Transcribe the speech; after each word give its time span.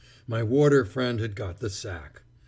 My 0.25 0.41
warder 0.41 0.83
friend 0.83 1.19
had 1.19 1.35
got 1.35 1.59
the 1.59 1.69
sack. 1.69 2.23